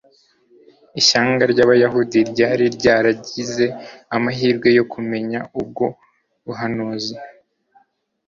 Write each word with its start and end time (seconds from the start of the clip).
Ishyanga 0.99 1.43
ry'abayuda 1.51 2.19
ryari 2.31 2.65
ryaragize 2.77 3.65
amahirwe 4.15 4.67
yo 4.77 4.83
kumenya 4.91 5.39
ubwo 5.59 5.85
buhanuzi 6.45 7.15